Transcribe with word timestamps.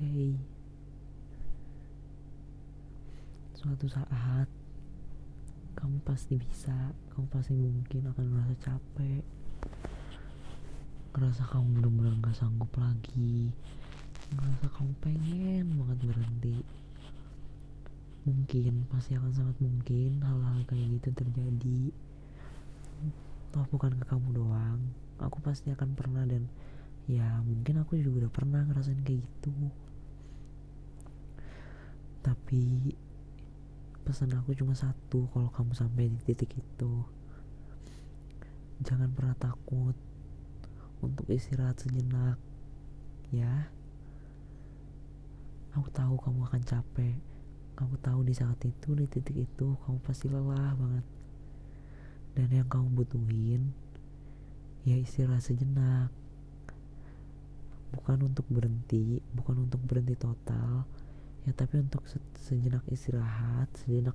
okay. 0.00 0.32
suatu 3.52 3.84
saat 3.92 4.48
kamu 5.76 6.00
pasti 6.08 6.40
bisa 6.40 6.72
kamu 7.12 7.26
pasti 7.28 7.52
mungkin 7.52 8.08
akan 8.08 8.24
merasa 8.32 8.56
capek. 8.64 9.20
Ngerasa 11.12 11.44
kamu 11.52 11.66
benar-benar 11.76 12.14
gak 12.24 12.36
sanggup 12.40 12.72
lagi. 12.80 13.52
Ngerasa 14.32 14.72
kamu 14.72 14.92
pengen 15.04 15.66
banget 15.76 15.98
berhenti. 16.08 16.56
Mungkin 18.24 18.88
pasti 18.88 19.20
akan 19.20 19.32
sangat 19.36 19.56
mungkin 19.60 20.24
hal-hal 20.24 20.64
kayak 20.64 20.96
gitu 20.96 21.08
terjadi. 21.12 21.92
Toh 23.52 23.68
bukan 23.68 23.92
ke 24.00 24.04
kamu 24.08 24.32
doang. 24.32 24.80
Aku 25.20 25.44
pasti 25.44 25.68
akan 25.68 25.92
pernah 25.92 26.24
dan 26.24 26.48
ya 27.08 27.40
mungkin 27.46 27.80
aku 27.80 27.96
juga 28.00 28.26
udah 28.26 28.32
pernah 28.32 28.60
ngerasain 28.66 29.00
kayak 29.00 29.22
gitu. 29.24 29.52
Tapi 32.20 32.92
pesan 34.04 34.34
aku 34.36 34.52
cuma 34.58 34.74
satu 34.74 35.30
kalau 35.30 35.48
kamu 35.54 35.72
sampai 35.72 36.10
di 36.10 36.18
titik 36.26 36.52
itu 36.58 36.92
jangan 38.80 39.12
pernah 39.12 39.36
takut 39.36 39.92
untuk 41.00 41.28
istirahat 41.28 41.80
sejenak 41.80 42.36
ya. 43.32 43.68
Aku 45.76 45.86
tahu 45.94 46.18
kamu 46.18 46.50
akan 46.50 46.62
capek. 46.66 47.16
Kamu 47.78 47.96
tahu 48.04 48.20
di 48.26 48.34
saat 48.36 48.60
itu 48.66 48.92
di 48.92 49.06
titik 49.08 49.46
itu 49.46 49.78
kamu 49.86 49.98
pasti 50.04 50.28
lelah 50.28 50.76
banget. 50.76 51.06
Dan 52.36 52.48
yang 52.52 52.68
kamu 52.68 52.92
butuhin 52.92 53.72
ya 54.84 54.96
istirahat 54.96 55.44
sejenak 55.44 56.08
bukan 57.90 58.30
untuk 58.30 58.46
berhenti 58.50 59.22
bukan 59.34 59.66
untuk 59.66 59.82
berhenti 59.86 60.14
total 60.14 60.86
ya 61.48 61.52
tapi 61.56 61.82
untuk 61.82 62.04
se 62.06 62.20
sejenak 62.38 62.84
istirahat 62.88 63.68
sejenak 63.82 64.14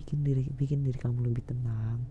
bikin 0.00 0.24
diri 0.26 0.48
bikin 0.56 0.82
diri 0.82 0.98
kamu 0.98 1.30
lebih 1.30 1.44
tenang 1.46 2.02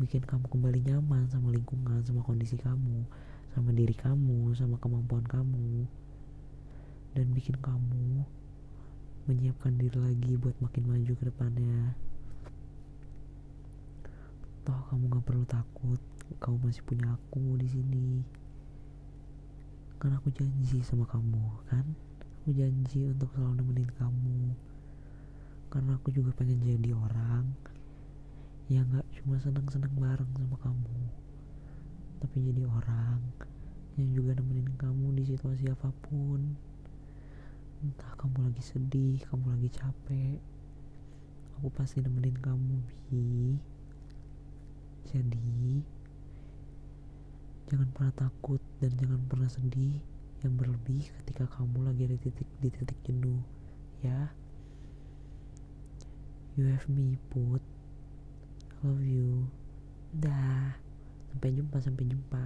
bikin 0.00 0.24
kamu 0.24 0.48
kembali 0.48 0.80
nyaman 0.88 1.28
sama 1.28 1.52
lingkungan 1.52 2.00
sama 2.02 2.24
kondisi 2.24 2.56
kamu 2.56 3.04
sama 3.52 3.68
diri 3.76 3.92
kamu 3.92 4.56
sama 4.56 4.80
kemampuan 4.80 5.24
kamu. 5.28 5.84
Dan 7.12 7.28
bikin 7.36 7.60
kamu 7.60 8.24
menyiapkan 9.28 9.76
diri 9.76 9.98
lagi 10.00 10.32
buat 10.40 10.56
makin 10.64 10.88
maju 10.88 11.12
ke 11.12 11.24
depannya. 11.28 11.92
Toh 14.64 14.80
kamu 14.88 15.12
gak 15.12 15.24
perlu 15.28 15.44
takut 15.44 16.00
kamu 16.40 16.56
masih 16.64 16.80
punya 16.88 17.12
aku 17.12 17.60
di 17.60 17.68
sini 17.68 18.24
kan 20.02 20.18
aku 20.18 20.34
janji 20.34 20.82
sama 20.82 21.06
kamu 21.06 21.46
kan? 21.70 21.86
Aku 22.42 22.50
janji 22.50 23.06
untuk 23.06 23.30
selalu 23.30 23.62
nemenin 23.62 23.90
kamu. 23.94 24.58
Karena 25.70 25.94
aku 25.94 26.10
juga 26.10 26.34
pengen 26.34 26.58
jadi 26.58 26.90
orang 26.90 27.46
yang 28.66 28.90
gak 28.90 29.06
cuma 29.22 29.38
seneng-seneng 29.38 29.94
bareng 29.94 30.30
sama 30.34 30.58
kamu 30.58 31.22
tapi 32.22 32.38
jadi 32.38 32.62
orang 32.70 33.18
yang 33.98 34.14
juga 34.14 34.38
nemenin 34.38 34.70
kamu 34.78 35.10
di 35.18 35.26
situasi 35.26 35.66
apa 35.74 35.90
pun. 36.06 36.54
Entah 37.82 38.14
kamu 38.14 38.46
lagi 38.46 38.62
sedih 38.62 39.18
kamu 39.26 39.58
lagi 39.58 39.68
capek 39.74 40.38
aku 41.58 41.66
pasti 41.74 41.98
nemenin 41.98 42.38
kamu 42.38 42.78
bi. 43.10 43.58
Jadi 45.10 45.82
jangan 47.70 47.88
pernah 47.94 48.14
takut 48.14 48.58
dan 48.82 48.90
jangan 48.98 49.20
pernah 49.30 49.50
sedih 49.50 50.02
yang 50.42 50.58
berlebih 50.58 51.06
ketika 51.22 51.46
kamu 51.54 51.86
lagi 51.86 52.02
ada 52.10 52.18
titik 52.18 52.48
di 52.58 52.68
titik 52.70 52.98
jenuh 53.06 53.42
ya. 54.02 54.34
You 56.58 56.68
have 56.68 56.84
me 56.90 57.16
put. 57.32 57.64
I 57.64 58.74
love 58.84 59.00
you. 59.00 59.48
Dah. 60.12 60.76
Sampai 61.32 61.56
jumpa 61.56 61.80
sampai 61.80 62.04
jumpa 62.04 62.44